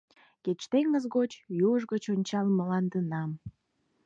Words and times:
Кеч 0.43 0.61
теҥыз 0.71 1.05
гыч, 1.15 1.31
юж 1.71 1.81
гыч 1.91 2.03
ончал 2.13 2.47
мландынам— 2.57 3.31